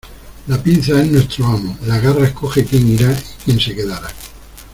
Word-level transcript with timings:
La 0.47 0.57
pinza 0.57 0.99
es 0.99 1.11
nuestro 1.11 1.45
amo. 1.45 1.77
La 1.85 1.99
garra 1.99 2.25
escoge 2.25 2.65
quién 2.65 2.87
irá 2.87 3.11
y 3.11 3.23
quien 3.45 3.59
se 3.59 3.75
quedará. 3.75 4.07